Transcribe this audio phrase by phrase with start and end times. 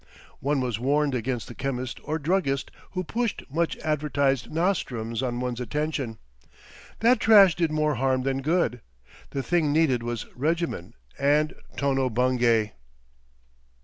[0.39, 5.59] One was warned against the chemist or druggist who pushed "much advertised nostrums" on one's
[5.59, 6.17] attention.
[7.01, 8.81] That trash did more harm than good.
[9.29, 12.71] The thing needed was regimen—and Tono Bungay!